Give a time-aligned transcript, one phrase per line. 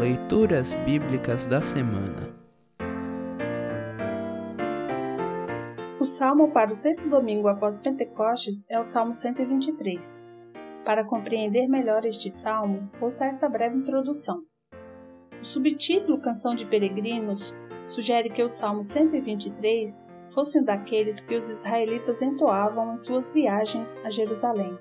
[0.00, 2.34] Leituras Bíblicas da Semana
[6.00, 10.22] O salmo para o sexto domingo após Pentecostes é o Salmo 123.
[10.86, 14.40] Para compreender melhor este salmo, vou esta breve introdução.
[15.38, 17.54] O subtítulo Canção de Peregrinos
[17.86, 23.98] sugere que o Salmo 123 fosse um daqueles que os israelitas entoavam em suas viagens
[24.02, 24.78] a Jerusalém.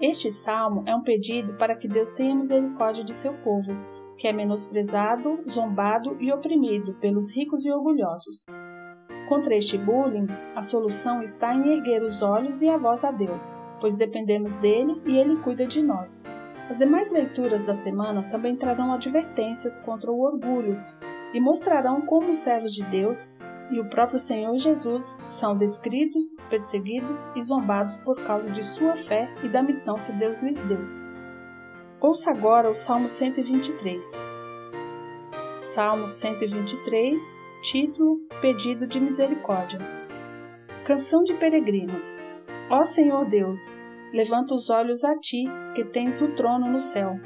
[0.00, 3.72] Este salmo é um pedido para que Deus tenha misericórdia de seu povo
[4.16, 8.44] que é menosprezado, zombado e oprimido pelos ricos e orgulhosos.
[9.28, 13.56] Contra este bullying, a solução está em erguer os olhos e a voz a Deus,
[13.80, 16.22] pois dependemos dele e ele cuida de nós.
[16.70, 20.76] As demais leituras da semana também trarão advertências contra o orgulho
[21.32, 23.28] e mostrarão como os servos de Deus
[23.70, 29.28] e o próprio Senhor Jesus são descritos, perseguidos e zombados por causa de sua fé
[29.42, 31.05] e da missão que Deus lhes deu.
[31.98, 34.04] Ouça agora o Salmo 123.
[35.54, 37.22] Salmo 123,
[37.62, 39.80] título Pedido de Misericórdia.
[40.84, 42.20] Canção de Peregrinos.
[42.68, 43.58] Ó Senhor Deus,
[44.12, 47.18] levanta os olhos a ti, que tens o trono no céu.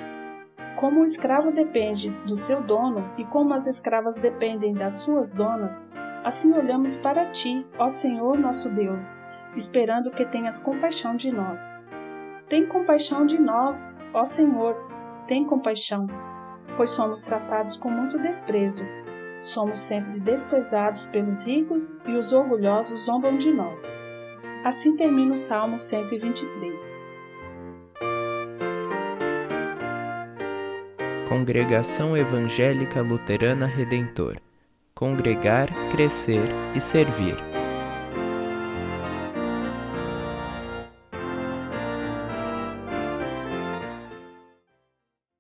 [0.77, 5.89] Como o escravo depende do seu dono e como as escravas dependem das suas donas,
[6.23, 9.17] assim olhamos para ti, ó Senhor nosso Deus,
[9.57, 11.77] esperando que tenhas compaixão de nós.
[12.49, 14.77] Tem compaixão de nós, Ó Senhor,
[15.27, 16.07] tem compaixão,
[16.77, 18.85] pois somos tratados com muito desprezo.
[19.43, 23.99] Somos sempre desprezados pelos ricos e os orgulhosos zombam de nós.
[24.65, 26.95] Assim termina o Salmo 123.
[31.29, 34.37] Congregação Evangélica Luterana Redentor
[35.01, 36.45] Congregar, Crescer
[36.75, 37.50] e Servir.